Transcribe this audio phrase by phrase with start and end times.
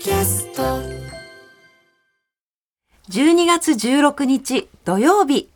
[0.00, 0.62] キャスト
[3.10, 5.50] 12月16日土曜日。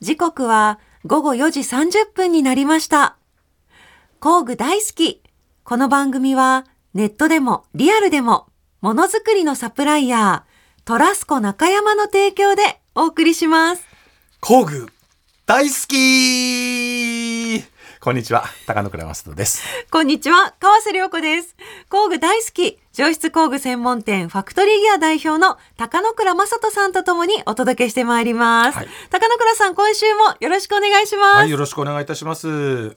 [0.00, 3.16] 時刻は午後4時30分になりました。
[4.18, 5.22] 工具大好き。
[5.62, 8.46] この番組はネットでもリアルでも
[8.80, 12.62] ものづくりのサプライヤートラスコ中山の提供で
[12.94, 13.86] お送りします。
[14.40, 14.88] 工具
[15.44, 17.62] 大好き
[18.02, 19.62] こんにちは高野倉正人です
[19.92, 21.54] こんにちは、川瀬良子です。
[21.88, 28.76] 工具大好き、上質工具専門店ファクトリーギア代表の高野倉正人さんとともにお届けしてまいります。
[28.76, 31.36] はい高野倉さん、今週もよろしくお願いします。
[31.36, 32.96] はいよろしくお願いいたします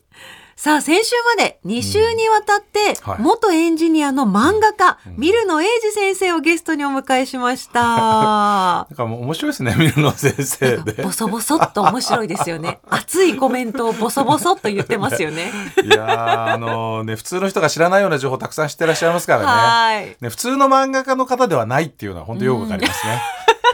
[0.58, 7.82] さあ、先週まで2週にわたって、はい元エンジニアの漫画家、ミルノエイジ先生をゲストにお迎えしました。
[8.88, 12.80] なんかもう面白いですねミルノ先生でボソボソっと面白いですよね。
[12.90, 15.52] 熱いコメントをボソボソっと言ってますよね。
[15.84, 20.18] いやーあのね普通の人が知らないような情報たくさん知ってらっしゃいますからね はい。
[20.22, 23.22] ね普通の漫画家の方ではないっていうのは本当よくわかりますね。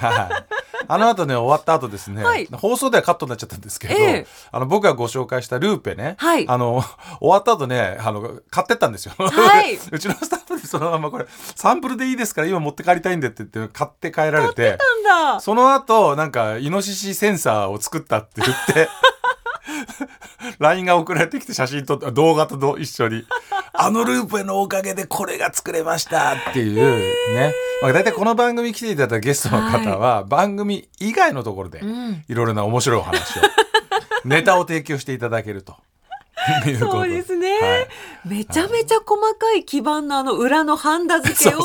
[0.02, 0.61] はい。
[0.88, 6.84] あの後ね終わった後ですね、はい放送ではカットになっちゃったんですけど、ええあの僕がご紹介したルーペね、はいあの
[7.20, 9.14] 終わった後ねあの買ってったんですよ。
[9.18, 14.78] はい うちのスタッフにそのままこれサンプルでいいですから今持って帰りたいんでって言って買って帰られて。
[15.04, 15.40] なんだ。
[15.40, 18.90] その後なんかイノシシセンサーを作ったって言って
[20.59, 23.25] LINE が送られてきて写真撮って動画とど一緒に。
[23.73, 32.23] あのループのおかげでこれが作れましたっていうね、まあ、大体この番組来ていただいたゲストの方は番組以外のところでうん。
[32.27, 33.42] いろいろな面白いお話を
[34.25, 35.75] ネタを提供していただけると。
[36.80, 37.88] そうですね、はい。
[38.25, 41.59] めちゃめちゃ細かい基盤のあの裏のハンダ付けを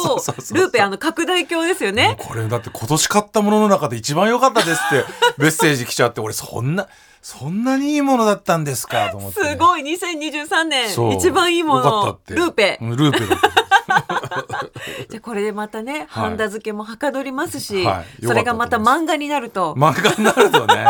[0.52, 2.16] ルーペあの拡大鏡ですよね。
[2.18, 5.04] これだって今年買ったものの中で一番良かったですって
[5.38, 6.88] メッセージ来ちゃって俺そんな
[7.28, 9.10] そんなにいいものだったんですか？
[9.10, 9.82] と思ってね、すごい。
[9.82, 12.20] 2023年一番いいもの。
[12.28, 12.78] ルーペ。
[12.80, 13.18] うんルーペ。
[15.10, 18.24] じゃあこれでまたね、ハンダ付けもはかどりますし、はい。
[18.24, 19.74] それがまた漫画になると。
[19.74, 20.86] 漫画になるとね。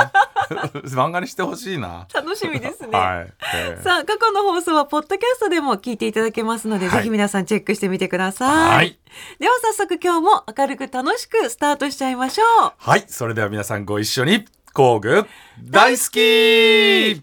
[0.94, 2.06] 漫画にしてほしいな。
[2.12, 2.90] 楽しみですね。
[2.98, 6.98] はい、えーさあ過去の放送はポッドキャストでも聞いていただけますので、はい。
[6.98, 8.76] ぜひ皆さんチェックしてみてください。
[8.76, 8.98] はい。
[9.40, 12.72] では早速今日も明るく楽しくスタートしちゃいましょう。
[12.76, 13.04] はい。
[13.08, 14.44] それでは皆さんご一緒に
[14.76, 15.24] 工具
[15.58, 17.22] 大好き。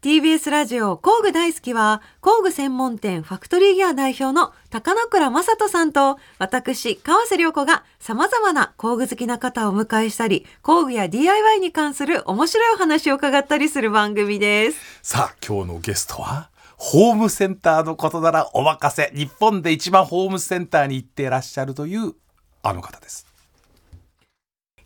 [0.00, 14.78] TBS ラジオ工具大好きは工具専門店ファクトリーギア代表の高野倉正人さんと私川瀬良子が様々な工具好きな方をお迎えしたり工具や DIY に関する面白いお話を伺ったりする番組です。
[15.02, 19.10] さあ今日のゲストはホームセンターのことならお任せ。
[19.16, 22.14] 日本で一番ホームセンターに行っていらっしゃるという
[22.62, 23.27] あの方です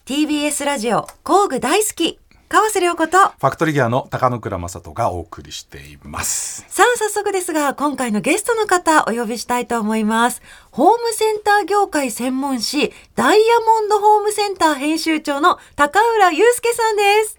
[0.04, 2.18] TBS ラジオ工具大好き
[2.48, 6.66] 川瀬良子とファクトリーギアの高野倉正人がお送りしています。
[6.68, 10.42] さあ早速ですが今回のゲストの方お呼びしたいと思います。
[10.72, 17.38] ホームセンター業界専門誌ダイヤモンドホームセンター編集長の高浦祐介さんです。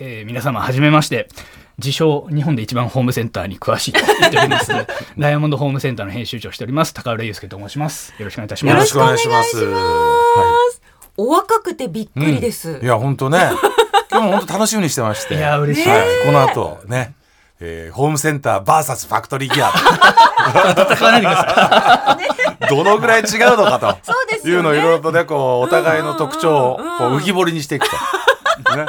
[0.00, 1.28] えー皆様はじめまして。
[1.76, 4.70] 自称日本で一番ホームセンターに詳しいと言っております。
[5.18, 8.14] ダイヤモンドホームセンターの編集長をしております高浦祐介と申します。
[8.16, 8.74] よろしくお願いいたします。
[8.74, 9.56] よろしくお願いします。
[9.56, 10.83] よろしくお願いします
[11.16, 13.52] お若くてびっくりです、いや本当ね。
[14.10, 15.34] 今日も本当楽しみにしてまして。
[15.34, 15.88] いや嬉しい。
[15.88, 17.14] はい、この後ね、
[17.60, 19.70] えーホームセンター VS ファクトリーギア。
[19.70, 23.96] 戦わないでくださいどのぐらい違うのかと。
[24.02, 24.56] そうですよね。
[24.56, 26.98] いうのをいろいろとねこうお互いの特徴をうんうんうん。
[26.98, 28.76] こう浮き彫りにしていくと。
[28.76, 28.86] ね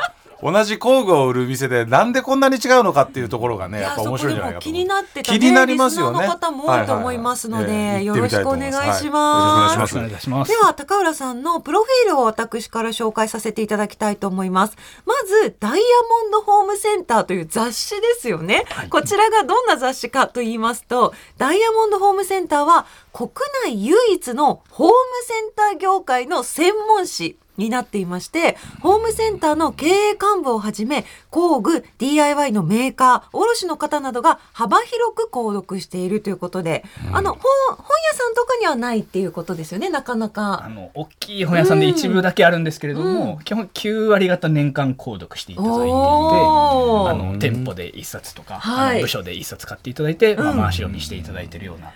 [0.51, 6.19] 同じ工具を売る店でなんでこんなに違うのかっていうところがねいやっぱ面白いんじゃないかと気になってた、ね、気になりますよね。
[6.19, 7.95] リスナーの方も多いと思いますので、はいはいはい。
[7.97, 9.75] ええよろしくお願いします,、よろしくお願いします。
[9.75, 10.13] よろしくお願いい。
[10.13, 10.51] たします。
[10.51, 14.77] では高浦さんのプロフィールを私から紹介させていただきたいと思います。
[15.05, 23.29] まずダイヤモンドホームセンターという雑誌ですよね、こちらがどんな雑誌かと言いますとダイヤモンドホームセンターは国
[23.65, 24.93] 内唯一のホーム
[25.25, 37.41] センター業界の専門誌になっていまして、ホームセンターの経営幹部をはじめ、工具、DIY のメーカー、卸の方などが幅広く購読しているということで、あの、本、
[37.77, 40.69] 本屋さんとかにはないっていうことですよね、なかなあか。
[40.69, 49.01] の大きい本屋さんで一部だけあるんですけれども、基本9割方年間購読していただいていてあの店舗で1冊とか、はい。
[49.01, 50.57] 部署で1冊買っていただいて、まあ、うん。
[50.57, 51.91] 回し読みしていただいているような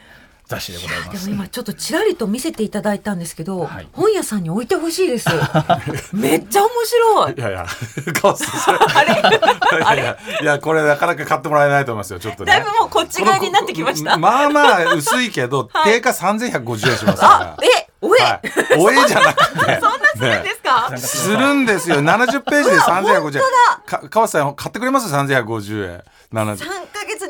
[0.50, 1.12] 雑誌でございま。
[1.12, 5.30] ですも今ちょっとちらりと見せていただいたんですけど、はい本屋さんに置いてほしいです。
[6.12, 7.34] めっちゃ面白い。
[7.34, 7.68] いやいや。
[8.96, 9.22] あれ
[9.86, 10.02] あれ？
[10.02, 12.52] いやいや、これなかなか買ってもらえないと思いますよ、ちょっとね。
[12.52, 14.18] だいぶもうこっち側になってきました。
[14.18, 18.26] まあまあ薄いけど、はい定価3150円しますかあ、え、おえ、ら。
[18.26, 18.42] はい。
[18.80, 19.80] おえじゃなくて。
[19.80, 21.98] そんなするんですか、ねするんですよ。
[21.98, 23.42] 70ページで3150円。
[23.86, 26.04] か川瀬さん買ってくれます ?3150 円。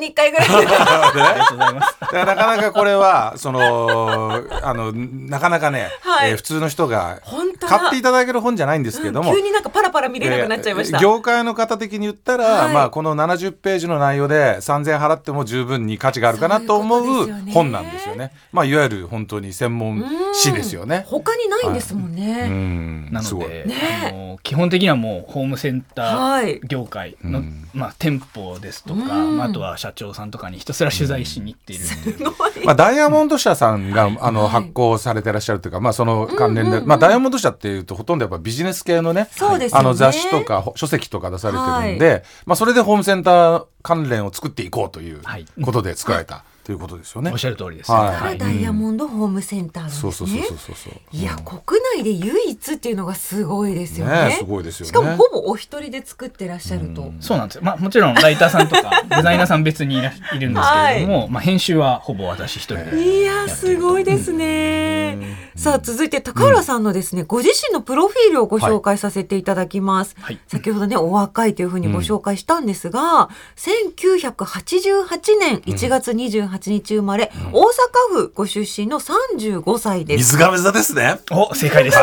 [0.00, 0.48] に1回ぐらい。
[0.50, 1.96] ありがとうございます。
[2.00, 6.30] だからなかなかこれはそのあのなかなかね、はい。
[6.30, 7.78] えー普通の人が本当だ。
[7.78, 18.32] 買っていただける本じゃないんですけども、うん急になんかパラパラ見れなくなっちゃいました、えー業界の方的に言ったら、はいまあ、この70ページの内容で3000円払っても十分に価値があるかなと思そういうことですよねう本なんですよね。
[18.52, 21.04] まあ、いわゆる本当に専門誌ですよね。
[21.06, 23.08] 他にないんですもんね、うん。
[23.12, 23.44] なすごい。
[23.44, 23.74] ので、ね。
[24.08, 26.60] あの基本的にはもうホームセンタはい。
[26.60, 27.68] ー業界の、うん。
[27.74, 29.36] まあ、店舗ですとか、うん。
[29.36, 34.50] まあ、あとは社長さんとかにひたすら取材しに行っているんで、すごいまあ、ダイヤモンド社さんがあの、はい。
[34.50, 36.82] 発行されてらっしゃるというか、まあ、その関連で、うんうん。
[36.82, 39.80] うんまあ、ダイヤモンド社っていうとほとんどやっぱビジネス系のねそうですよね。
[39.80, 45.46] あの雑誌とかほ書籍とか出されてるんで、まあ、それでホームセンター関連を作っていこうというはい。
[45.62, 47.32] ことで作られたということですよね。
[47.32, 48.38] おっしゃる通りです、はい。
[48.38, 50.92] ダイヤモンドホームセンターね、そうそうそうそうそうそう。
[51.10, 54.28] いやうん国内で唯一っていうのがすごいですよね。
[54.28, 54.88] ねすごいですよね。
[54.90, 57.16] しかもほぼお一人で作ってらっしゃると、うん。
[57.20, 65.50] そうなんですよ、まあ、もちろんライターさんとか デザイナーさん別にいらいるんですけれども、まあ、編集はほぼ私一人でいやすごいですね。
[65.56, 70.14] さあ続いて高浦さんのですね、ご自身のプロフィールをご紹介させていただきます。
[70.20, 70.38] はい。
[70.46, 77.64] 先ほどねお若いというふうにご紹介したんですが、1988年1月28日生まれ、大阪
[78.12, 80.36] 府ご出身の35歳です。
[80.36, 81.20] 水亀座ですね。
[81.30, 81.98] お 正解です、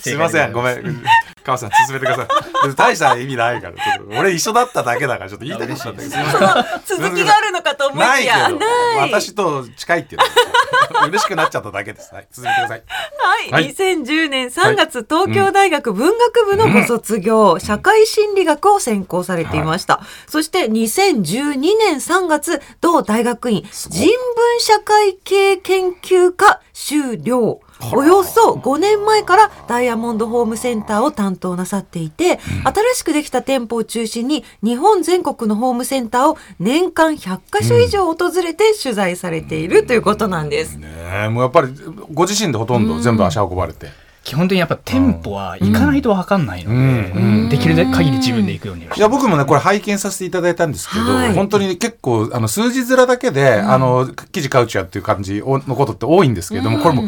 [0.00, 1.02] すいません、ごめん。
[1.42, 2.74] 川さん、進めてください。
[2.76, 3.74] 大した意味ないから。
[4.18, 7.02] 俺一緒だっただけだから、ちょっと言いたかったんだけど。
[7.02, 8.50] 続きがあるのかと思いないきや。
[9.00, 10.26] 私と近いっていうの。
[11.08, 12.14] 嬉しくなっちゃっただけです。
[12.14, 12.82] はい、続けてください。
[13.48, 20.00] はい、はい2010年3月、東京大学文学部のご卒業、社会心理学を専攻されていました。
[20.26, 27.60] そして2012年3月、同大学院人文社会系研究科修了。
[27.92, 40.76] およそ5年前からダイヤモンドホームセンターを担当なさっていて、新しくできた店舗を中心に日本全国のホームセンターを年間100カ所以上訪れて取材されているということなんです。
[40.76, 40.88] ね
[41.26, 41.68] え、もうやっぱり、
[42.12, 44.01] ご自身でほとんど全部足運ばれて。
[44.22, 46.42] 基本的にやっぱ店舗は行かないと分かん。
[46.46, 47.48] ないので、うん。
[47.48, 51.34] できる限り自分で行くようにいや僕もねこれ拝見させていただいたんですけど、はい。
[51.34, 57.04] 本当に結構あの数字面だけで、あの記事買うちゃっていう感じのことって多いんですけれども、これも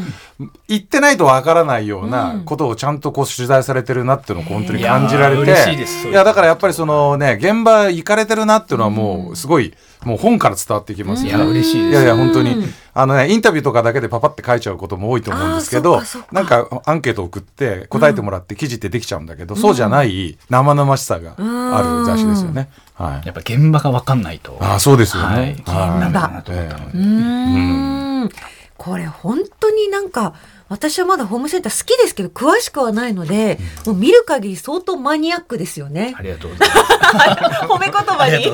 [0.68, 6.12] 言ってないとわからないようなことをちゃんとこう取材されてるなっていうのを本当に感じられて、いやー嬉しいですそういう。
[6.12, 9.74] いやだからやっぱりそのね現場行かれてるなっていうのはもうすごい、
[10.04, 11.90] もう本から伝わってきますいや嬉しいです。
[11.90, 12.54] いやいや本当に。
[12.54, 16.00] うんあのねインタビューとかだけでパパって書いちゃうことも多いと思うんですけど
[16.30, 22.70] なんかアンケート送って答えてもらって記事ってできちゃうんだけど、そうじゃない生々しさがある雑誌ですよね。
[22.94, 23.26] はい。
[23.26, 24.56] やっぱ現場が分かんないと。
[24.60, 25.28] ああそうですよね。
[25.28, 25.52] はい。
[25.52, 28.30] 現場だうーん。
[28.76, 30.34] これ本当になんか
[30.68, 36.14] 私はまだホームセンター好きですけど詳しくはないので、もう見る限り相当マニアックですよね。
[36.16, 36.22] あ。
[36.22, 37.64] りがとうございます。
[37.66, 38.44] 褒め言葉に。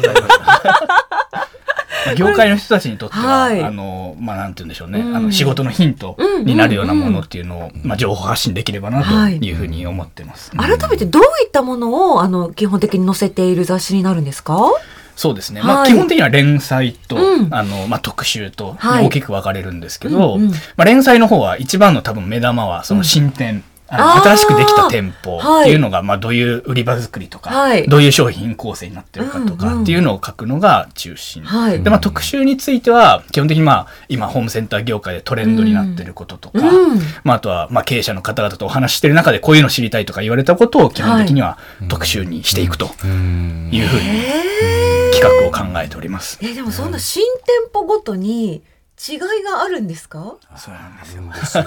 [2.17, 3.63] 業界の人たちにとっては、はい。
[3.63, 5.17] あの、まあ、なんて言うんでしょうね、うん。
[5.17, 9.11] あの、仕事のヒントになるようなものっていうのを、まあ、情報発信できればなと
[9.45, 10.51] いうふうに思ってます。
[10.57, 14.59] 改めてどういったものをあの基本的に載せている雑誌になるんですか？
[15.17, 15.61] そうですね。
[15.63, 17.49] まあ、はい基本的には連載と、うん。
[17.51, 19.07] あの、まあ、特集とはい。
[19.07, 20.51] 大きく分かれるんですけど、うんうん。
[20.51, 25.63] まあ、連載の方は一番の多分目玉は、その新店、あのあー新しくできた店舗はい。
[25.63, 27.87] っていうのが、まあ、どういう売り場作りとか、はい。
[27.89, 31.43] どういう商品構成になってるかとうんうんかっていうのを書くのが中心。
[31.43, 31.83] はい。
[31.83, 37.01] で、まあ、特集については、基本的にまあ、今、ホームセンター業界でトレンドになってることとか、うん。
[37.25, 43.69] まあ、あとは、まあ、経営者の方々とお話ししてる中で、こういうの知りたいとか言われたことを基本的には特集にしていくとうん。
[43.73, 46.39] いうふうにえ企画を考えております。
[46.43, 48.63] えでもそんな新店舗ごとに
[49.09, 50.37] 違いがあるんですか？
[50.57, 51.65] そうなんですあるんですよ。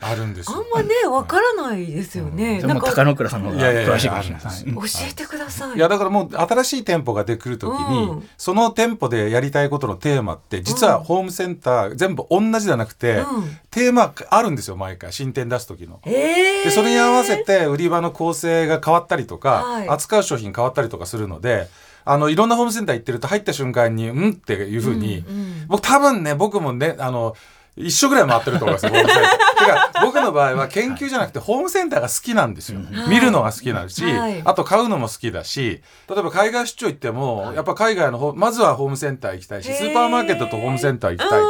[0.00, 0.58] あるんですよ。
[0.58, 2.60] あんまねわからないですよね。
[2.60, 5.76] なんか高野倉さんの方がいやいやいや詳しいかもしれないあるんですうん教えてください。
[5.76, 16.00] いやだからもう新しい店舗ができるときに、うんその店舗でやりたいことのテーマって実はホームセンター全部同じじゃなくて、うんテーマあるんですよ毎回新店出す時の。
[16.04, 21.68] ええでそれに合わせて売り場の構成が変わったりとか、はい扱う商品変わったりとかするので
[22.04, 25.66] あのいろんなホームセンター行ってると入った瞬間にうんっていうふうに、うんうん。
[25.68, 27.34] 僕多分ね僕もねあの
[27.76, 29.32] 一緒ぐらい回ってると思いますよホームセンター。
[29.58, 32.80] てか僕の場合は研究じゃなくてホームセンターが好きなんですよ。
[32.80, 33.08] はい。
[33.08, 34.42] 見るのが好きだし、はい。
[34.44, 41.42] あと買うのも好きだし例えば海外出張行っても、やっぱ海外のほまずはホームセンター行きたいしスーパーマーケットとホームセンター行きたい。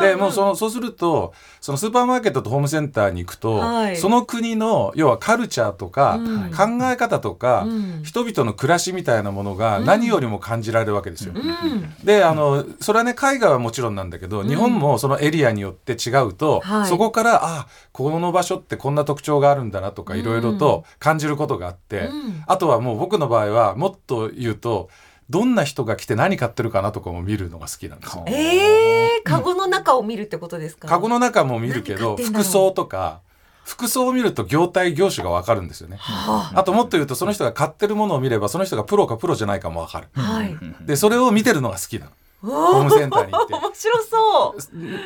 [0.00, 3.96] でもうそのそうするとそのスーパーマーケットとホームセンターに行くと、はい。
[3.96, 6.50] その国の要はカルチャーとか、うん。
[6.50, 8.02] 考え方とか、うん。
[8.04, 11.34] 人々の暮らしみたいなものが何よりも感じられるわけですよ。
[11.34, 11.94] うん。
[12.04, 16.88] であのそれはね海外はもちろんなんだけど、日本もそのエリアによって違うと、はい。
[16.88, 22.42] そこからあこの場所ってこんな特徴があるんだなとかいろいろと感じることがあって、うん。
[22.46, 24.88] あとはもう僕の場合はもっと言うと
[25.28, 28.24] どんな人が来て何買ってるかなとかも見るのが好きなんですよ。
[28.28, 30.88] えー、カゴの中を見るってことですか？
[30.88, 33.20] カゴの中も見るけど服装とか
[33.64, 35.96] 服装を見ると業態業種が分かるんですよね。
[35.98, 40.08] はあともっと言うとその人が買ってるものを見ればその人がプロかプロじゃないかも分かる。
[40.14, 40.56] あ、はい。
[40.86, 42.10] でそれを見てるのが好きなの。
[42.42, 44.54] ホホームセンターに行って 面白そ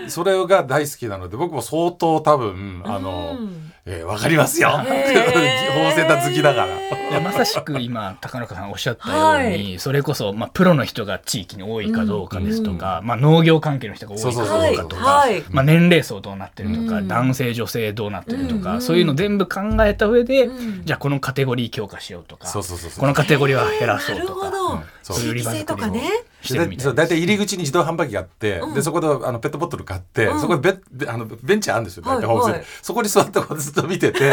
[0.06, 0.10] う。
[0.10, 4.70] それが大好きなので僕も相当多分あの、うんえー、分かりますよ。
[4.70, 4.82] ホー。
[4.85, 6.66] ムへーセンター好きだから。
[7.11, 15.42] いやまさしく今高中さんおっしゃったように、はそれこそ、まあ、プロの人が地域に多いかどうかですとか、まあ、農業関係の人が多いかどうはいかとか、はい。
[15.50, 17.09] まあ、年齢層どうなってるとか、うん。
[17.09, 18.82] 男性女性どうなってるとか、うん。
[18.82, 20.85] そういうの全部考えた上で、うん。
[20.85, 23.00] じゃあこのカテゴリー強化しようとかそうそうそうそう。
[23.00, 24.32] このカテゴリーは減らそうとか。
[24.32, 24.73] ほど。
[24.75, 24.80] うん。
[25.02, 25.16] そう。
[25.16, 26.02] 地域性とかね。
[26.42, 28.75] そう大体入り口に自動販売機があって、うん。
[28.75, 30.40] でそこであのペットボトル買って、うん。
[30.40, 32.37] そこでベであのベンチあるんですよ大体はい。
[32.37, 32.61] ホームセンター。
[32.61, 34.30] はいそこに座ってこうずっと見てて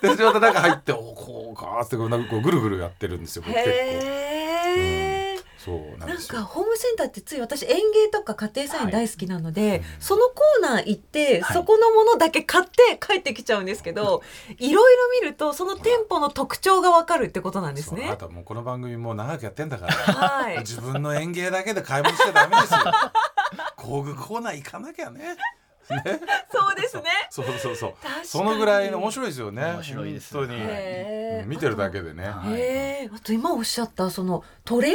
[0.00, 3.70] でそれで中入っておこうかーってこうなんかこうぐるぐるやってるんですよ僕結構。
[3.70, 5.20] へー。
[5.62, 11.54] そうなんかホームセンターってつい私園芸とか家庭菜園大好きなので、そのコーナー行って、はい。
[11.54, 14.22] そこのものだけ買って帰ってきちゃうんですけど、
[14.58, 18.04] いろいろ見るとその店舗の特徴がわかるってことなんですね。
[18.06, 18.16] あな。
[18.16, 20.58] たもうこの番組もう長くやってんだからはい。
[20.60, 22.80] 自分の園芸だけで買い物しちゃダメですよ。
[23.76, 25.36] 工具コーナー行かなきゃね
[25.90, 26.02] ね
[26.52, 27.02] そうですね。
[27.30, 27.92] そうそうそう。
[28.02, 28.26] 確かに。
[28.26, 29.62] そのぐらいの面白いですよね。
[29.62, 30.60] 面白いです本当に、
[31.46, 32.24] 見てるだけでね。
[32.24, 32.52] はい。
[32.54, 32.56] へ
[33.04, 34.94] え、あと今おっしゃったそのトレン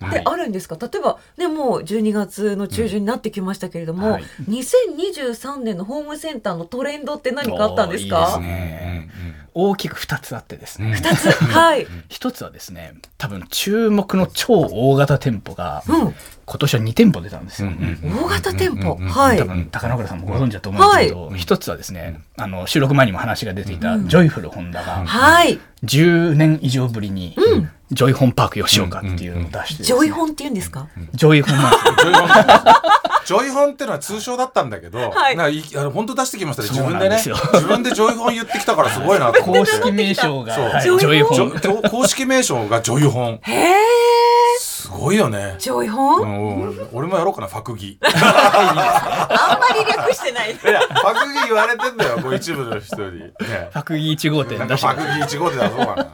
[0.00, 4.24] ドってはいあるんですか、例えばねもう12月の中旬になってきましたけれども、はい。
[4.48, 8.18] 2023年のホームセンターのトレンドって何かあったんですか？
[8.20, 9.10] いいですね
[9.54, 11.30] 大きく2つあってですね、二つ？
[11.30, 16.14] はい、一つはですね多分注目の超大型店舗がうん、
[16.46, 17.70] 今年は2店舗出たんですよ、
[18.02, 19.38] 大型店舗、うんうんうんはい。
[19.38, 27.70] 多分高野倉さんもご存知だと思うんですけど、一つはですねあの収録前にも話が出ていた、ジョイフルホンダがはい10年以上ぶりに、うん。
[27.90, 31.56] ジョイホンパーク吉岡っていうのを出してジョイホンって言うんですか、ジョイホン
[33.26, 35.36] ジョイホンってのは通称だったんだけど、はい。
[35.36, 36.68] なんかいあの本当出してきましたね。
[36.68, 37.16] 自分でね。
[37.18, 39.72] 自分でジョイホン言ってきたからすごいなと思って。
[39.72, 41.90] 公式名称が、ジョイホン。
[41.90, 43.40] 公式名称がジョイホン。
[43.42, 44.39] へえ
[44.80, 45.56] すごいよね。
[45.58, 47.98] ジョイホうン、ん俺俺もやろうかなファクギ。
[48.04, 50.52] あんまり略してない。
[50.52, 56.06] いやファクギ言われてんだよこう一部の人に、ね、ファクギ1号店ファクギ1号で出そうかな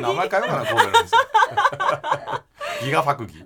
[0.00, 1.16] 名前変えようかな神戸の店。
[2.86, 3.34] ギガファクギ。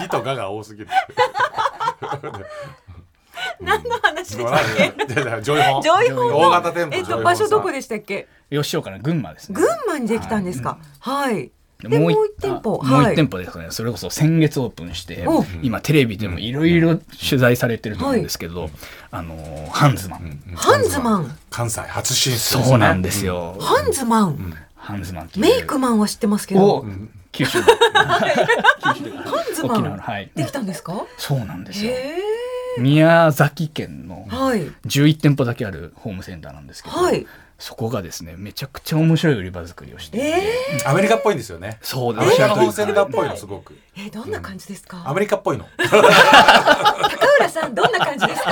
[0.00, 0.88] ギとガが多すぎる。
[3.60, 5.06] 何の話でしたっけ？
[5.42, 5.82] ジョイホン。
[5.82, 6.28] ジョイホン。
[6.30, 8.26] の大型店舗えっと場所どこさでしたっけ？
[8.50, 9.54] 吉岡の群馬ですね。
[9.60, 10.78] 群馬にできたんですか。
[11.00, 11.50] はい、でもう
[11.86, 12.80] もう一店舗。
[12.82, 13.12] あもうはい。
[13.12, 13.66] 一店舗ですね。
[13.70, 15.44] それこそ先月オープンしてお。
[15.62, 18.68] 今テレビでもいろいろ取材されてると思うんですけど、
[19.12, 21.38] あのーハンズマン、んハンズマン。
[21.50, 22.64] 関西初進出ですね。
[22.64, 26.64] そうなんですよ、ハンズマン、ハンズマンメイクマンは知ってますけど。
[26.66, 26.86] を
[27.30, 27.60] 九州
[27.94, 29.94] ハンズマ沖縄の。
[29.96, 30.30] ンはい。
[30.34, 31.04] できたんですか？
[31.16, 31.92] そうなんですよ。
[31.92, 32.18] へ
[32.78, 34.62] 宮崎県のえはい。
[34.86, 37.26] 11店舗だけあるホームセンターなんですけど、はい
[37.58, 40.42] そこがですねめちゃくちゃ面白い売り場作りをしていて、え
[40.86, 41.78] アメリカっぽいんですよね。
[41.82, 42.14] そう。
[42.14, 45.66] でアメリカのホーセンターっぽいのすごくー、えどんな感じですか、アメリカっぽいの。
[45.76, 45.98] 高
[47.40, 48.50] 浦さんどんな感じですか？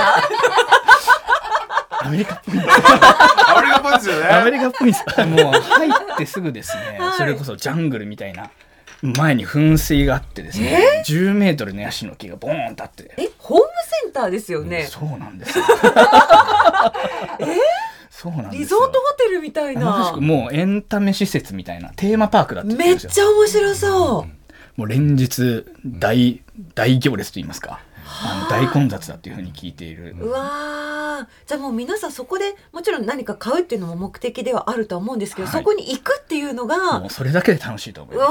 [2.01, 2.55] アメリカっぽい。
[2.59, 2.61] ア
[3.61, 4.27] メリカっぽいですよね。
[4.27, 5.05] アメリカっぽいんです。
[5.25, 7.17] もう入ってすぐですね、はい。
[7.17, 8.49] それこそジャングルみたいな
[9.01, 13.65] 前に噴水があってですね、10メートルのヤシの木がボーンとあって、えホーム
[14.03, 15.65] センターですよね、そうなんですよ
[18.17, 18.59] そうなんですよ。
[18.61, 19.85] リゾートホテルみたいな。
[19.85, 24.27] まさしくもうエンタメ施設みたいなテーマパークだって言ってるめっんですよちゃ面白そ
[24.75, 26.41] う、もう連日大
[26.73, 27.79] 大行列と言いますか。
[28.07, 28.47] あ。
[28.49, 31.47] の大混雑だっていうふうに聞いている、うわー。
[31.47, 35.59] じゃあもう皆さんそこでもちろん何か買うっていうのも目的ではあるとは思うんですけど、はい。
[35.59, 38.25] そこに行くっていうのがもうそれだけで楽しいと思いうま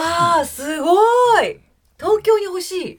[0.45, 0.63] す。
[0.63, 0.95] わーすご
[1.43, 1.61] い。
[1.97, 2.99] 東京に欲しい。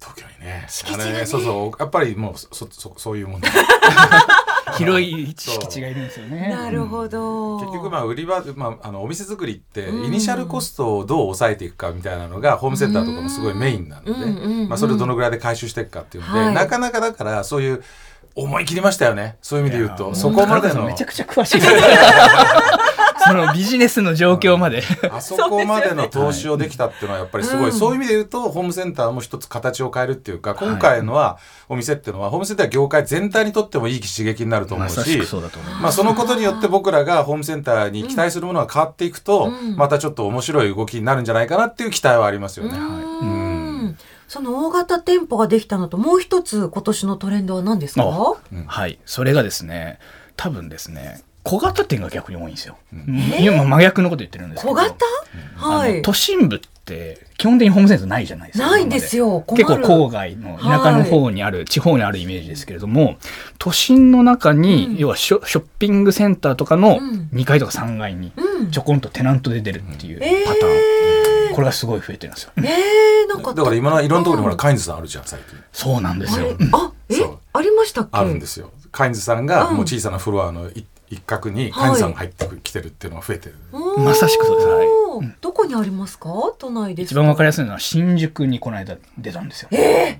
[0.00, 0.64] 東京にね。
[0.68, 1.10] 敷地がね。
[1.12, 3.48] あれそうそうやっぱりもうそそそそういうもんだ
[4.78, 6.48] 広い敷地がいるんですよね。
[6.48, 10.04] なるほど、結局まあ売り場、まあ、あのお店作りってうん。
[10.06, 16.54] イニシャルコストをどう抑えていくかみたいなのがホームセンターとかもすごいメインなので、まあ、それをどのぐらいで回収していくかっていうので、はい。
[16.54, 17.82] なかなかだからそういう
[18.34, 19.36] 思い切りましたよね。
[19.42, 20.14] そういう意味で言うと。
[20.14, 20.84] そこまでの。
[20.84, 21.60] めちゃくちゃ詳しい
[23.22, 27.72] そのビジネスの状況まで、あそこまでの投資をできたっていうのはやっぱりすごい、うん。
[27.72, 35.20] そういう意味で言うとホームセンターも一つ形を変えるっていうか今回のはお店っていうのはホームセンター業界全体にとってもいい刺激になると思うし
[35.80, 39.76] まあ、そのことによって僕らがホームセンターに期待するものが変わっていくと、うん。
[39.76, 42.76] またちょっと面白い動きになるんじゃないかなっていう期待はありますよね。
[42.76, 43.96] うーん
[44.28, 48.04] その大型店舗ができたのともう一つ今年のトレンドは何ですか？
[48.04, 48.34] あ
[48.66, 49.00] はい。
[49.04, 49.98] それがですね
[50.36, 52.76] 多分ですね小型店が逆に多いんですよ。
[53.40, 54.72] 今真逆のこと言ってるんですけど。
[54.72, 55.06] 小型？
[55.56, 56.02] はい。
[56.02, 58.70] 都心部って基本的にホームセンターないじゃないですか。
[58.70, 59.42] ないんですよ。
[59.48, 63.16] 結構郊外の田舎の方にある、地方にあるイメージですけれども
[63.58, 64.96] 都心の中に、うん。
[64.96, 67.28] 要はショショッピングセンターとかのうん。
[67.32, 68.70] 2階とか3階にうん。
[68.70, 72.52] ちょこんとテナントで出るっていうえパターン、ー、これがすごい増えてるんですよ。
[72.58, 75.58] えー、なんかだから今のいろんなところにほらうんカインズさんあるじゃん最近。
[75.72, 76.50] そうなんですあれ？
[76.50, 76.56] よ。
[76.58, 77.14] うんあえ
[77.54, 78.10] ありましたっけ？
[78.12, 78.70] あるんですよ。
[78.92, 79.76] カインズさんがうん。
[79.76, 84.68] もう小さなフロアのい一角にはいカインズさんが入ってきてるっていうのが増えてる、うんまさしくそうです。
[84.68, 84.86] はい。
[84.86, 85.36] うん。
[85.40, 86.30] どこにありますか？
[86.58, 89.68] 都内です一番わかりりやすいのは新宿にこの間出たんですよ。
[89.72, 90.18] え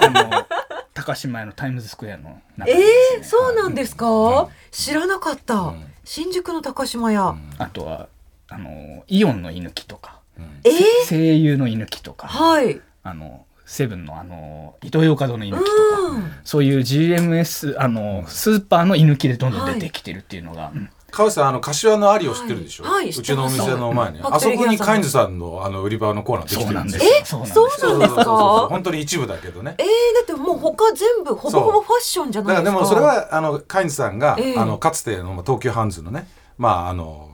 [0.00, 0.46] あの
[0.94, 5.92] 高島屋のタイムズスクエアのー、中にですねえー、そうなんですか、知らなかった、ん。
[6.04, 8.08] 新宿の高島屋、あとは
[8.48, 10.18] あのイオンの居抜きとか。
[10.64, 12.28] えー、声優の居抜きとか。
[12.28, 12.80] はい。
[13.02, 16.00] あのセブンのあのイトーヨーカドーの居抜きとか。
[16.10, 16.32] うん。
[16.42, 24.18] そういう GMS あのスーパーの居抜きでどんどん出てきてるっていうのが、うん川内さんあの柏のアリを知ってるでしょ、はいはいうちのお店の前に。
[24.18, 27.46] 知ってますあそこにカインズさんのあの売り場のコーナーできてそうなんんるでですすよよ。
[27.46, 27.84] そうなんですか？
[27.84, 28.68] そうそうそうそう。
[28.68, 29.74] 本当に一部だけどね。
[29.78, 29.90] えー、だ
[30.22, 32.78] ってもう他全部ほぼほぼファッションじゃだからないですか。
[32.78, 34.58] でもそれはあのカインズさんが、ええ。
[34.58, 36.28] あのかつてのまあ東急ハンズのね。
[36.58, 37.27] まああの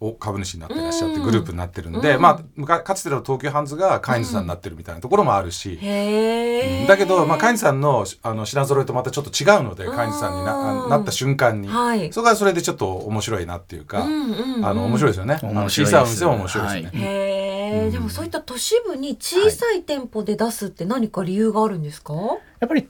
[0.00, 1.22] お株主になってらっしゃってうん。
[1.22, 2.22] グループになってるんで、うん。
[2.22, 9.94] まあむかかつての東急ハンズがカインズさんになってるみたいなところもあるし、へえだけど、まあ、カインズさんのあの品揃えとまたちょっと違うので、うん。
[9.94, 12.12] カインズさんになあなった瞬間に、はい。
[12.12, 14.66] それがそれでちょっと面白いなっていうか、うんうんうん。
[14.66, 15.38] あの面白いですよね。
[15.68, 17.90] 小さいお店は面白いですね。
[17.92, 22.14] でもそういった都市部に小さい店舗で出すって何か理由があるんですか、
[22.58, 22.88] やっぱり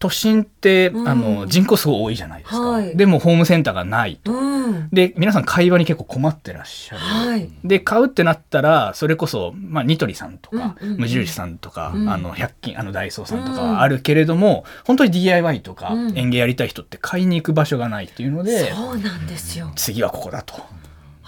[0.00, 1.08] 都心って、うん。
[1.08, 2.96] あの人口すごい多いじゃないですか、はい。
[2.96, 4.18] でもホームセンターがない。
[4.24, 4.88] とうん。
[4.90, 7.50] で皆さん買い場に結構困ってらっしゃる、はい。
[7.62, 12.08] で買うってなったらそれこそ、まあ、ニトリさんとか、無印さんとか、うん。
[12.08, 16.18] あの100均あのダイソーさんとかあるけれども、本当に DIY とかうん。
[16.18, 19.70] 園芸やりたい人って買いに行く場所がないっていうので、そうなんですよ。
[19.76, 20.54] 次はここだと。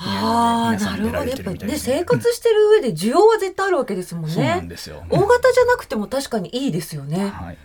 [0.05, 1.19] ああなるほど。
[1.19, 5.05] やってぱね生活してる上で需要は絶対あるわけですもんそうなんねですよ。
[5.11, 7.29] 大型じゃなくても確かにいいですよね。
[7.29, 7.59] はい、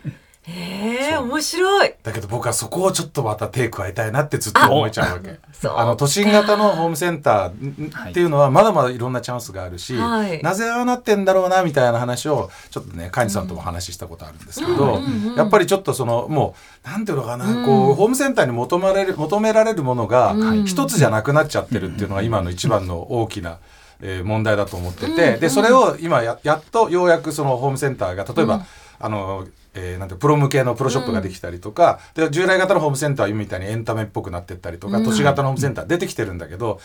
[0.48, 1.22] へえそう。
[1.24, 1.94] 面白い。
[2.02, 5.38] だけど僕はそこをちょっとまた手加えたいなってずっと思えちゃうわけ。
[5.68, 10.42] あの都心型のホームセンターっていうのはまだまだいろんなチャンスがあるし、はい。
[10.42, 15.00] なぜああなってんだろうなみたいな話をちょっとねカインズさんとも話ししたことあるんですけど、
[15.36, 23.58] やっぱりちょっとそのもうなんていうのかな、うんこうホームセンターに求められる求められるものがうん一つじゃなくなっちゃってるっていうのが今の一番の大きな、
[24.00, 28.62] えー問題だと思ってて、でそれを今ややっとようやくそのホームセンターが例えば、うん
[29.00, 35.04] あのえーなんてプロ向けのプロショップができたりとか、で従来型のホームセンターは今みたいにエンタメっぽくなってったりとか、うん。
[35.04, 36.80] 都市型のホームセンター出てきてるんだけど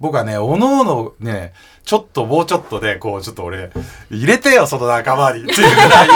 [0.00, 1.52] 僕はねおのおのね
[1.84, 3.70] ちょっともうちょっとでこうちょっと俺
[4.10, 6.08] 入れてよその仲間にっていうぐらい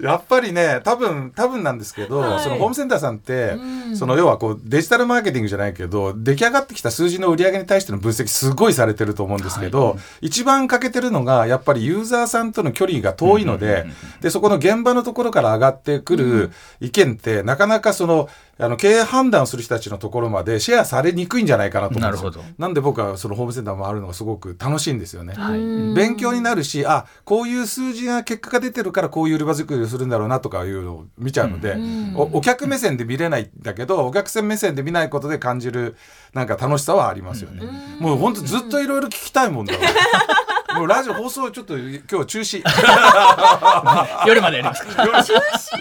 [0.00, 2.40] やっぱりね多分多分なんですけど、はい。
[2.40, 3.96] そのホームセンターさんって、うん。
[3.96, 18.28] その要はこうデジタルマーケティングじゃないけど出来上がってきた数字の売り上げに対しての分析すごいされてると思うんですけど、一番欠けてるのがやっぱりユーザーさんとの距離が遠いので、うんでそこの現場のところから上がってくる意見って、なかなかその
[18.58, 25.34] あの経営判断をする人たちのところまでシェアされにくいんじゃないかなと思うんですよなるほどなんで僕はそのホームセンターもあるのがすごく楽しいんですよね。
[25.34, 35.96] はいうん勉強になるしあこういう数字が結果が出てるからこういう売り場作りをするんだろうなとかいうのを見ちゃうので、うんおお客目線で見れないんだけどお客さん目線で見ないことで感じる
[36.32, 37.64] なんか楽しさはありますよね。
[37.64, 39.80] うんもう本当ずっといろいろ聞きたいもんだわ。
[40.76, 42.62] もうラジオ放送ちょっと今日中止。
[44.26, 45.06] 夜までやりますか。
[45.06, 45.18] だ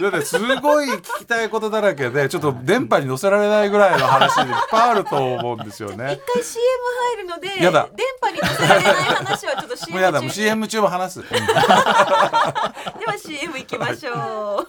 [0.08, 6.14] ってすごい聞きたいことだらけでちょっと電波に乗せられないぐらいの話いっぱいあると思うんですよね。
[6.14, 6.34] 一。
[6.34, 6.66] 回 CM
[7.14, 7.88] 入るのでやだ。
[7.96, 10.22] 電波に乗せられない話はちょっと CM もうやだ。
[10.22, 11.22] もう CM 中も話す。
[11.30, 14.68] では CM 行きましょう。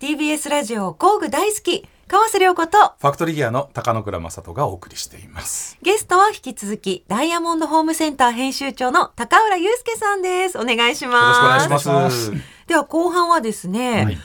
[0.00, 5.78] TBS ラジオ工具大好き川瀬良子とファクトリーギアの高野倉正人がお送りしています。
[5.80, 10.58] ゲストは引き続きダイヤモンドホームセンター編集長の高浦祐介さんです。
[10.58, 12.32] お願いしよろしくお願いますします。
[12.66, 14.18] では後半はですね、はい。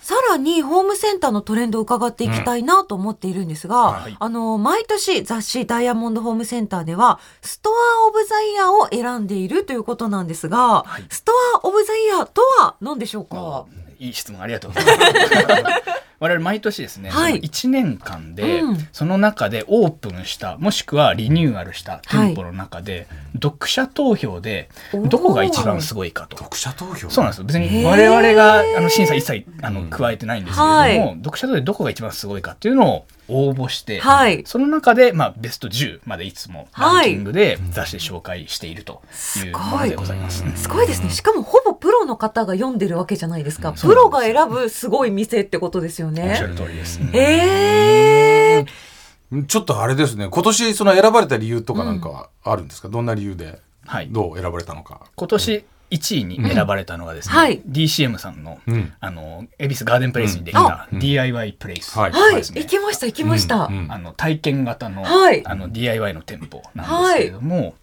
[0.00, 4.16] さらにホームセンターのトレンドを伺っていきたいなと思っているんですが、はい。
[4.18, 11.04] あの毎年雑誌ダイヤモンドホームセンターではストアオブザイヤーを選んでいるということなんですが、はい。
[11.10, 13.66] ストアオブザイヤーとは何でしょうか、
[13.98, 16.06] いい質問ありがとうございます。
[16.18, 17.32] 我々毎年ですね、はい。
[17.32, 18.78] その1年間で、うん。
[18.92, 26.36] その中でオープンしたもしくはリニューアルした店舗の中で、読者投票でどこが一番すごいかと。
[26.36, 27.10] 読者投票？
[27.10, 27.44] そうなんですよ。
[27.44, 31.16] 別に我々があの審査一切あの加えてないんですけれども、はい。
[31.16, 34.42] 読者投票でどこが一番すごいかっていうのを応募して、はい。
[34.46, 39.02] その中で、まあ、ベスト10までいつもランキングで雑誌で紹介していると
[39.44, 40.44] いうものでございます。
[40.54, 41.10] すごいですね。
[41.10, 43.72] しかもほぼプロの方が読んでるわけじゃないですか。
[43.72, 46.48] プロが選ぶすごい店ってことですよおっしゃね。
[46.48, 47.00] る通りです。
[47.12, 48.66] えへえ。
[49.48, 50.28] ちょっとあれですね。
[50.30, 54.08] 今年その選ばれた理由とかなんかはあるんですか、どんな理由ではい。
[54.10, 57.38] どう選ばれたのか、今年1位に選ばれたのがですね、うん。
[57.38, 57.60] はい。
[57.68, 58.92] DCM さんの、うん。
[59.00, 60.66] あの恵比寿ガーデンプレイスにできうん。
[60.66, 61.96] たうん DIY プレイス。
[61.98, 62.12] はい。
[62.12, 62.60] はい、ですね。
[62.62, 63.66] 行きました行きました。
[63.66, 63.78] うん。
[63.78, 63.92] うん。
[63.92, 65.44] あの体験型の,、はい。
[65.46, 67.74] あの DIY の店舗なんですけれども、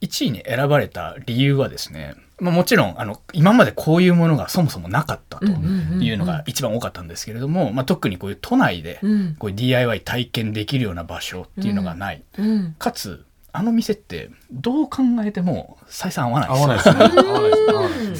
[0.00, 9.36] 1位に選ばれた理由はですね、まあ、もちろんあの今までこういうものがそもそもなかったとうんうんうんうんいうのが一番多かったんですけれども、まあ、特にこういう都内でうん。
[9.38, 12.74] こういう DIY 体験できるような場所っていうのがない、うん。
[12.78, 16.88] かつあの店ってどう考えても採算合わないです。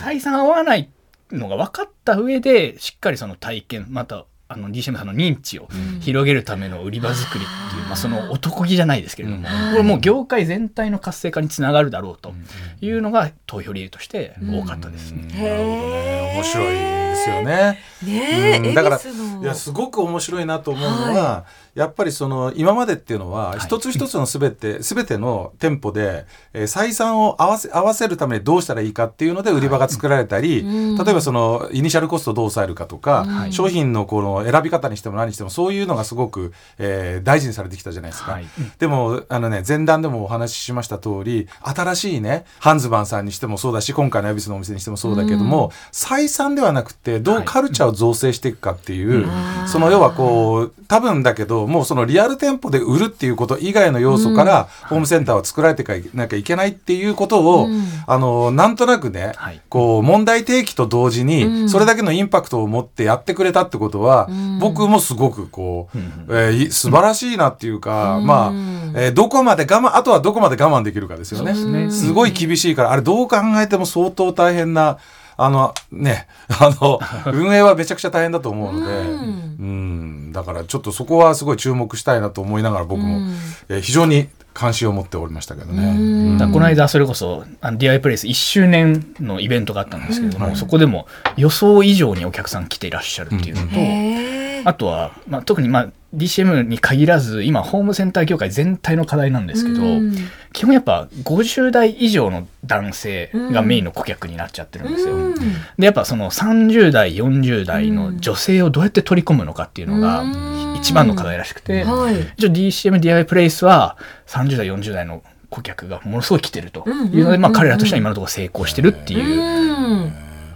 [0.03, 0.91] 採算合わない
[1.31, 5.69] のが分かった上でしっかりその体験またあの DCM さんの認知を
[6.01, 9.73] 広げるための売り場作りっていう、まあ、その男気じゃないですけれども、うん。
[9.73, 12.33] これもう業界全体の活性化につながるだろうと
[12.81, 15.15] いうのが投票理由として多かったです。
[15.15, 16.35] うんへー。
[16.35, 17.79] 面白いですよね。
[18.03, 18.75] ねえ、うん。
[18.75, 21.45] だからいやすごく面白いなと思うのは、
[21.79, 23.61] やっぱりその今までっていうのは、い。
[23.61, 30.97] 一つ一つのすべてすべての店舗で、えー採算を合わせ合わせるためにどうしたらいいかっていうので売り場が作られたり、うん。
[30.97, 33.53] 例えばそのイニシャルコストをどう抑えるかとか、はい。
[33.53, 38.33] 商品のこの選び方にしても何にしてもそういうのがすごく、えー大事にされてきたじゃないですか。
[38.33, 38.47] はい。
[38.79, 57.83] でもあのね前段でもお話ししました通り新しいねハンズバンさんにしてもそうだし今回の恵比寿のお店にしてもそうだけども、採算ではなくてどうカルチャーを造成していくかっていう、はいその要はこう多分だけどもうそのリアル店舗で売るっていうこと以外の要素から、ホームセンターを作られていかなきゃいけないっていうことを、うん。
[58.07, 59.61] あのなんとなくね、はい。
[59.69, 61.69] こう問題提起と同時に、うん。
[61.69, 64.59] それだけのインパクトを持ってやってくれたってことは、うん。
[64.59, 68.27] 僕もすごくこう、うんえーい素晴らしいなっていうか、うん。
[68.27, 68.51] まあ、
[68.95, 71.55] えーどこまで我慢あとはどこまで我慢できるかですよね。
[71.55, 71.91] すね。
[71.91, 74.99] すごい厳しいからあれどう考えても相当大変な
[75.41, 77.01] あのね あの
[77.33, 80.29] 運営はめちゃくちゃ大変だと思うので、ううん。
[80.31, 83.37] ん、だからちょっとそこはすごい注目したいなと思いながら僕も、うん。
[83.69, 86.45] えー非常に関心を持っておりましたけどね。
[86.53, 90.59] この間それこそあの DIY プレイス1周年のイベントがあったんですけれども、うんはい。
[90.59, 94.63] そこでも予想以上にお客さん来ていらっしゃるっていうのと、へえ。
[94.65, 100.15] あとは、まあ、特に、まあ、DCM に限らず今ホームセンター業界全体の課題なんですけど、うん
[100.55, 105.15] 基本やっぱ50代以上の男性がメインの顧客になっちゃってるんですよ。
[105.15, 112.15] うんでやっぱその30代40代の女性をどうやって取り込むのかっていうのがうん一番の課題らしくて、はい。
[112.39, 120.13] 一応 DCMDIY プレイスは30代40代の顧客がものすごい来てるとうんいうので、まあ、うん彼らとしては今のところ成功してるっていううん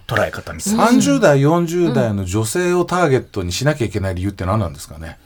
[0.07, 0.87] 捉え方みたいな。
[0.87, 5.17] 30代40代の女性をターゲットにしなきゃいけない理由って何なんですかね？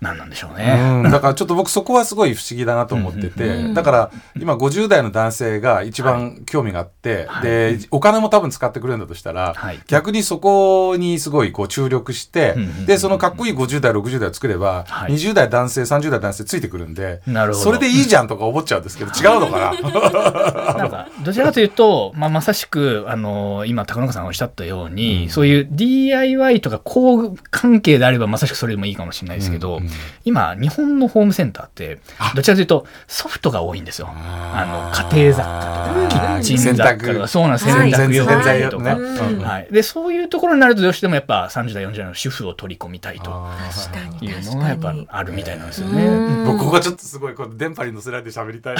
[0.00, 1.02] なんなんでしょうね。
[1.04, 7.42] うん、だからちょっと僕そこはすごい不思議だなと思ってて、うんだから今50代の男性が一番興味があって、はい。
[7.44, 9.80] でお金も多分使ってくれるんだとしたら、はい。
[9.86, 15.12] 逆にそこにすごいこう注力して、うんうんうんでそのかっこいい50代60代を作れば、はい。
[15.12, 17.64] 20代男性30代男性ついてくるんでなるほど。
[17.64, 20.74] それでいいじゃんとか思っちゃうんですけど違うのかな？
[20.74, 29.89] なんかどちらかというと、まあ、まさしくあの今高中さんがおっしゃったように、そういう DIY とか工具関係であればまさしくそれでもいいかもしれないですけど、うんうん
[30.24, 32.00] 今日本のホームセンターって
[32.34, 34.08] どちらかというとソフトが多いんですよ。
[34.10, 36.40] あの家庭雑貨とか。
[36.40, 37.28] キッチン雑貨とか。
[37.28, 38.24] そうなん洗濯用。
[38.30, 43.30] 品とか、はい、でそういうところになるとどうしてもやっぱ30代40代の主婦を取り込みたいと
[44.20, 46.06] いうのがやっぱあるみたいなんですよね。
[46.06, 46.46] うん。
[46.46, 48.76] 僕ここがちょっとすごいこの電波に乗せられて喋りたい。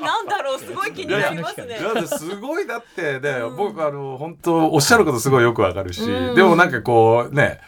[0.00, 1.78] なんだろうすごい気になりますね。
[1.78, 6.34] だってすごいだってね、僕あの本当おっしゃることすごいよくわかるし、うん。
[6.34, 7.60] でもなんかこうね、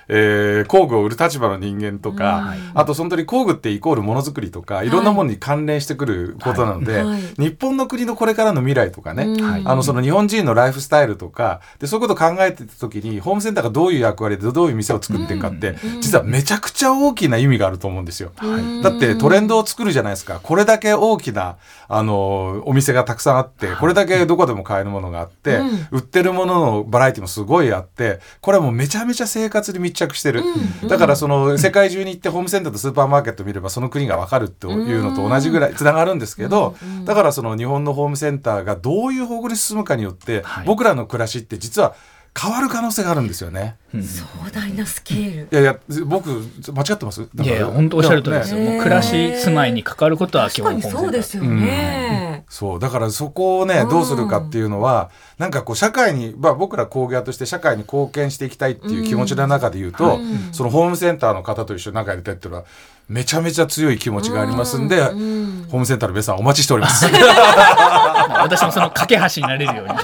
[0.58, 2.58] えー工具を売る立場の人間とか、はい。
[2.74, 4.90] あと本当に工具ってイコールものづくりとかい。
[4.90, 7.04] ろんなものに関連してくることなので、はい。
[7.06, 7.20] はい。
[7.38, 16.00] 日本の国のこれからの未来とかね、うんあのその日本人のライフスタイルとかでそういうことを考えてた時にホームセンターがどういう役割でどういう店を作っていくかって、うん。
[16.00, 18.32] 実はめちゃくちゃ大きな意味があると思うんですよ。
[18.42, 18.82] うん。
[18.82, 20.40] だってトレンドを作るじゃないですか。
[20.42, 21.56] これだけ大きな
[21.88, 25.88] あのお店がたくさんあってこれだけどこでも買えるものがあって、うん。
[25.90, 40.66] 売ってるもののバラエティもすごいあってこれはもうめちゃめちゃ生活に密着してる、うんだからその世界中に行ってホームセンターとスーパーマーケット見ればその国が分かるというのと同じぐらいつながるんですけど、うんだからその日本のホームセンターがどういう方向に進むかによって、はい。
[40.66, 41.94] 僕らの暮らしって実は
[42.38, 43.76] 変わる可能性があるんですよね。
[43.94, 45.48] うん壮大なスケール。
[45.50, 47.22] いやいや僕間違ってます？
[47.22, 48.78] いやいや本当おっしゃる通りですよ。
[48.78, 52.44] 暮らし住まいに関わることは基本そうですよね。
[52.50, 62.64] そうだからそこをねうんどうするかっていうのはなんかこう社会に、まあ、僕ら工業として社会に貢献していきたいっていう気持ちの中で言うと、うんそのホームセンターの方と一緒に仲やりたいっていうのは
[63.08, 67.06] めちゃめちゃ強い気持ちがありますんで、うんホームセンターの皆さんお待ちしております。
[67.08, 67.10] い
[68.38, 69.94] 私もその架け橋になれるように。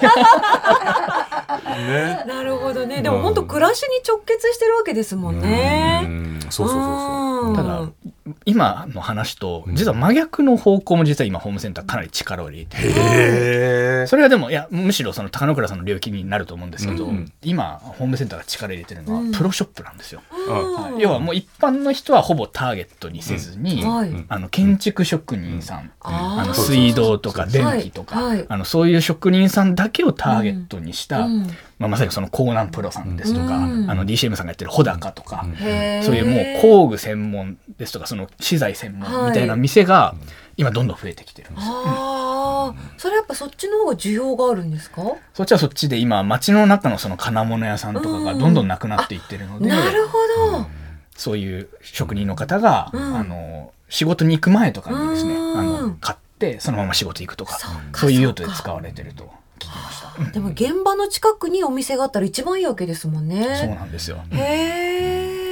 [1.71, 2.25] ね。
[2.29, 3.03] なるほどね。
[3.03, 6.01] でも本当暮らしに直結してるわけですもんうね。
[6.03, 6.41] ん。
[6.51, 7.49] そうそうそうそう。
[7.49, 7.57] うん。
[7.57, 7.89] ただ
[8.45, 19.31] 今の話と実は真逆の方向も実は今ホームセンターかなり力を入れてそれはでもいやむしろその高野倉さんの領域になると思うんですけど、うん今ホームセンターが力入れてるのうん。
[19.33, 21.03] はプロショップなんですよ、うんはい。
[21.03, 23.85] 要はもう一般の人はほぼターゲットにせずに、
[24.29, 31.51] あの建築職人さん、あの水道とか電気とか、あのそういう職人さんだけをターゲットにした、うん
[31.83, 33.91] まあ、まさにその江南プロさんですとか、うん。
[33.91, 35.45] あの DCM さんがやってる穂高とか、
[36.03, 40.15] そういうもう工具専門ですとかその資材専門みたいな店が
[40.57, 41.73] 今どんどん増えてきてるんですよ。
[41.75, 45.03] ああ、それやっぱそっちの方が需要があるんですか？
[45.35, 50.19] そっちはそっちで今街の中のその金物屋さんとかがどんどんなくなっていってるので、なるほ
[50.59, 50.67] ど。
[51.17, 53.17] そういう職人の方が、うん。
[53.17, 55.59] あの仕事に行く前とかにですね、うん。
[55.59, 57.59] あの買ってそのまま仕事行くとか
[57.95, 59.25] そういう用途で使われてると
[59.59, 60.02] 聞きました。
[60.33, 63.77] でも現場の近くにお店があったら一番いいわけですもんそうね。
[63.79, 64.19] なんですよ。
[64.31, 65.43] へえ。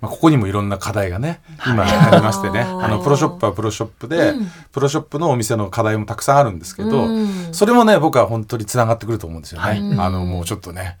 [0.00, 9.66] まあ、ここにもいろんな課題がね今ありましてねはいあのプロショップはプロショップで、うんプロショップのお店の課題もたくさんあるんですけど、うんそれもね僕は本当につながってくると思うんですよね。
[9.66, 10.98] はいあのもうちょっとね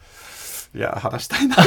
[0.74, 1.56] いや話したいな。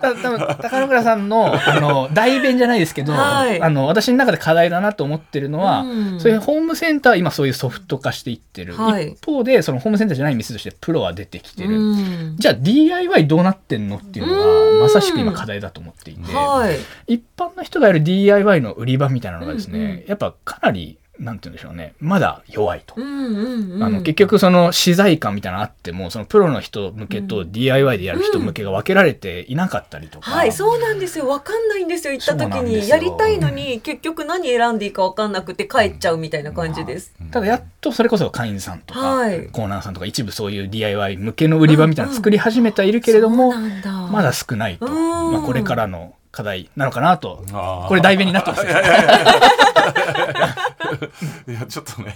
[0.00, 3.60] た多分高野倉さんのあの代弁じゃないですけど、はい。
[3.60, 6.20] あの私の中で課題だなと思ってるのは、うん。
[6.20, 9.10] そういうホームセンターは今そういうソフト化していってる、はい。
[9.10, 12.36] 一方でそのホームセンターじゃない店としてプロは出てきてる、うん。
[12.38, 14.78] じゃあ DIY どうなってんのっていうのうん。
[14.78, 16.66] がまさしく今課題だと思っていて、は
[17.06, 17.14] い。
[17.14, 20.04] 一般の人がやる DIY の売り場みたいなのがですね、うんうん。
[20.06, 21.94] やっぱかなりなんて言うんでしょうね。
[22.00, 22.94] まだ弱いと。
[22.96, 23.82] うんうんうん。
[23.82, 27.52] あの結局その資材感みたいなのあってもそのプロの人向けとうん。
[27.52, 31.28] DIY でやる人向けが分けられていなかったりとか、はい、そうなんですよ。
[31.28, 32.12] わかんないんですよ。
[32.12, 32.88] 行った時に。
[32.88, 37.12] やりたいのに結局何選んでいいかわかんなくて帰っちゃうみたいな感じです。
[37.30, 39.48] ただやっとそれこそ会員さんとか、はい。
[39.48, 43.92] コーナーさんとか一部そういう DIY 向けの売り場みたいなの作り始めてはいるけれども、そうなんだ。
[44.08, 45.32] まだ少ないと、うん。
[45.32, 47.42] まあ、これからの課題なのかなと。
[47.88, 48.70] これ代弁になってますよ。
[51.48, 52.14] いやちょっとね。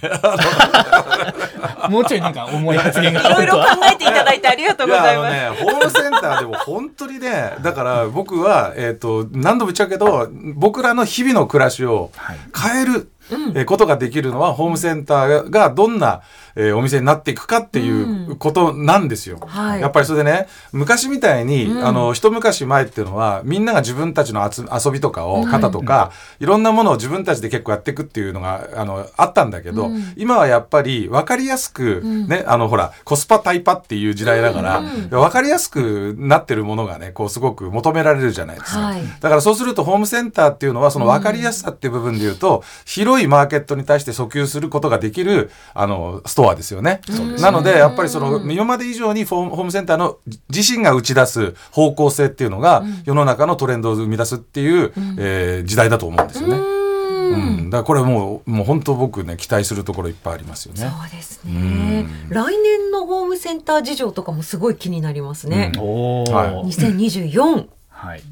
[1.91, 5.33] もうちょいなんか重い発言がいろいろ考えていただいてありがとうございます。
[5.33, 12.39] ねホームセンターでも本当にねだから僕は、えー、と何度も言っちゃうけど僕らの日々の暮らしをはい。
[12.57, 16.23] 変える、うんえーことができるのはホームセンターがどんな、
[16.55, 19.39] えーお店になっていくかっていうことなんですよ。
[19.47, 19.81] はい。
[19.81, 21.87] やっぱりそれでね昔みたいに、うん。
[21.87, 30.13] あの一昔前っていうのはみんなが自分たちのあつ遊びとかを型とか、いろんなものを自分たちで結構やっていくっていうのがあのあったんだけど、うん。
[30.17, 32.27] 今はやっぱり分かりやすく、ん。
[32.29, 35.09] ねあのほらコスパタイパっていう時代だから、うん。
[35.09, 38.81] 分かりやすくなってるものがねこうすごく求められるじゃないですか。
[38.81, 39.03] はい。
[39.21, 47.01] だからそうするとホームセンターっていうのはその分かりやすさっていう部分で言うと、広いマーケットに対して訴求することができるあのストアですよね。
[47.41, 56.57] なのでやっぱりその今まで以上にホームセンターの自身が打ち出す方向性っていうのが世の中のトレンドを生み出すっていう、えー時代だと思うんですよね。
[56.57, 60.81] うん、だからこれもうもう本当僕ね期待するところいっぱいありますよね。
[60.81, 62.07] そうですね。
[62.29, 65.73] 来年のホームセンター事情とかもすごい気になりますね。
[65.79, 66.33] おー。
[66.33, 66.67] はい。
[66.67, 67.69] 2024。
[68.03, 68.23] はい、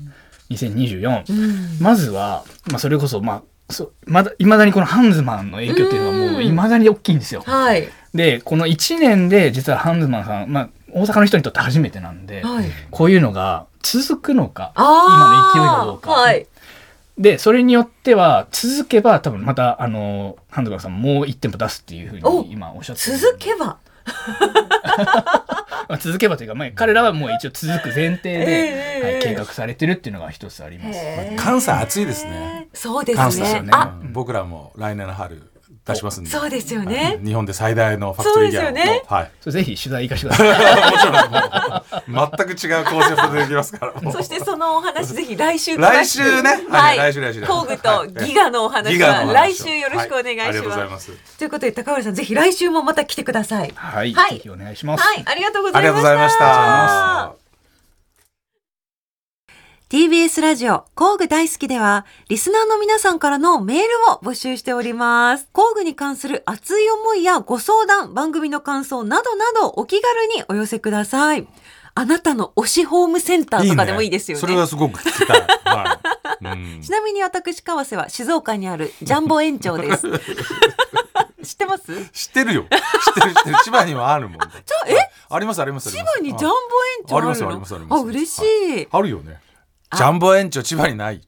[0.51, 1.79] 2024、うん。
[1.81, 7.42] まずは、まあ、それこそ、まあ、そまだいまだにこのハンズマンの影響っていうのはもういまだに大きいんですよ。
[7.44, 7.88] はい。
[8.14, 12.66] でこの1年で実はハンズマンさん、まあ、大阪の人にとって初めてなんで、はい。
[12.90, 14.72] こういうのが続くのか。
[14.76, 16.11] 今の勢いがどうか。
[16.11, 16.46] はい。
[17.18, 23.78] でそれによっては続けば多分またあのハンズマンさんもう1店舗出すっていうふうおに今おっしゃってる続けば。
[25.88, 31.01] まあ続けばというか、まあ、彼らはもう一応続く前提で、ええはい、計画されてるっていうのが一つあります。
[31.37, 32.69] 関西暑いですね。
[32.73, 33.69] そうです関西ですよね。。
[33.69, 35.43] ねあ、僕らも来年の春
[35.90, 36.31] 出しますんで。
[36.31, 37.20] そうですよはいね。
[37.24, 39.31] 日本で最大のファクトリーギャラそうですよねはい。
[39.40, 40.90] それぜひ取材行かせてください。
[40.92, 43.94] もちろん全く違うコンセプトでできますから。
[44.12, 50.90] そしてそのお話ぜひ来週来週ねははいい、来週来週工具とギガのお話ギガは来週よろしくお願いしはありがとうございま。
[50.92, 51.38] ますす。
[51.38, 53.72] ということで高浦さんぜひ来週もまた来てください。
[53.74, 55.05] はい、はいぜひお願いします。
[55.05, 56.09] はい、ありがとうござありいました。
[56.09, 57.40] がとうございました。
[59.90, 71.48] TBS ラジオ工具大好きではリスナーの皆さんからのメールを募集しております工具に関する熱い思いやご相談番組の感想などなどお気軽にお寄せください
[71.96, 75.40] あなたの推しホームセンターとかでもいいですよねそれはすごく聞きたい。
[75.64, 75.98] は
[76.40, 76.46] い。
[76.46, 80.07] うん ちなみに私川瀬は静岡にあるジャンボ園長です
[81.42, 82.07] 知ってます？
[82.12, 82.62] 知ってるよ。
[82.62, 83.57] 知ってる知ってる。
[83.64, 84.38] 千葉にはあるもん。
[84.38, 84.46] じ
[84.94, 85.11] ゃえ？
[85.31, 85.90] ありますあります。
[85.90, 86.53] 千葉にジャンボ園
[87.09, 87.31] 長あるの？
[87.33, 88.38] ありますありますあります嬉し
[88.83, 89.40] いあるよね。
[89.96, 91.20] ジャンボ園長千葉にない。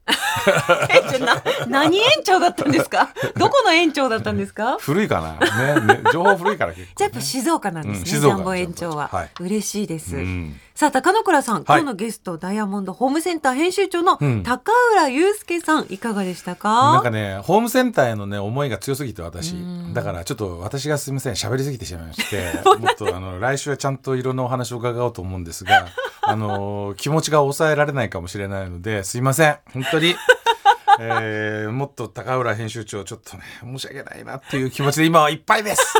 [1.20, 3.10] な何園長だったんですか？
[3.36, 4.76] どこの園長だったんですか？
[4.80, 5.76] 古いかな？
[5.76, 8.36] ねね情報古いからね、じゃあやっぱ静岡なんですね、うん静岡。
[8.36, 9.30] ジャンボ園長は、はい。
[9.40, 11.64] 嬉しいです、うんさあ高野倉さん、はい。
[11.68, 14.42] 今日のゲストダイヤモンドホームセンター編集長のうん。
[14.42, 16.94] 高浦祐介さんいかがでしたか？
[16.94, 19.52] なんかねホームセンターへのね思いが強すぎて私。
[19.52, 19.94] うん。
[19.94, 25.86] だからちょっと私がすみません喋りすぎてしまいまして もっとあの来週はちゃんといろんなお話を伺おうと思うんですが
[26.20, 30.16] あの気持ちが抑えられないかもしれないのですいません本当に。
[30.98, 35.94] えーもっと高浦編集長ちょっとね申し訳ないなっていう気持ちで今はいっぱいです。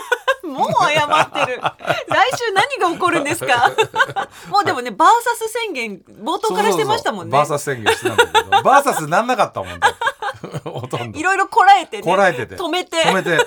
[0.53, 1.61] もう謝ってる。
[2.09, 3.71] 来週何が起こるんですか？
[4.49, 7.33] もうでもねバーサス宣言冒頭からしてましたもんね。
[7.33, 8.63] バーサス宣言してたんだけど。
[8.63, 11.19] バーサスなんなかったもんだってほとんど。
[11.19, 12.57] いろいろこらえてねこらえてて。
[12.57, 13.03] 止めて。
[13.03, 13.39] 止めて。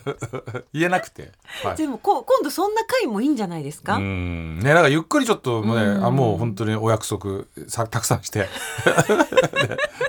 [0.72, 1.32] 言えなくて、
[1.64, 4.60] はい、でもこ今度そんな回もいいんじゃないですか、うん。
[4.60, 6.04] ねなんかゆっくりちょっとね、うん。
[6.04, 8.40] あもう本当にお約束さたくさんして。
[8.40, 8.48] で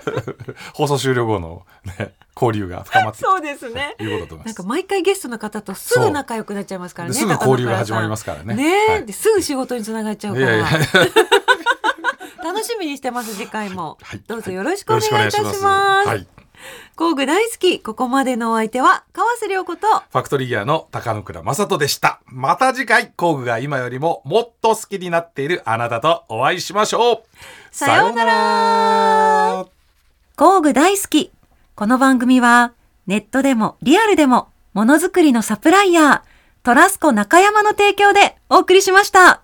[0.74, 1.66] 放送終了後の、
[1.98, 4.70] ね、交流が深まってそうですねということだと思いなんかます。
[4.70, 7.14] 毎回ゲストの方とすぐ仲良くなっちゃいますからね。
[7.14, 10.48] ですぐ交流が始まりますからねねえ、はいですぐ仕事につながっちゃうから。
[10.48, 10.68] いやいや
[12.44, 16.08] 楽しみにしてます次回も、はいどうぞよろしくお願いいたします。
[16.08, 16.28] はい、
[16.96, 22.22] 工具大好きここまでのお相手は川瀬良子とファクトリーギアの高野倉正人でした。
[22.26, 27.24] また次回工具が今よりももっと好きになっているあなたとお会いしましょう。
[27.72, 29.81] さようなら
[30.42, 31.32] 工具大好き
[31.76, 32.74] この番組は
[33.06, 36.22] ネットでもリアルでもものづくりのサプライヤー
[36.64, 39.44] トラスコ中山の提供でお送りしました。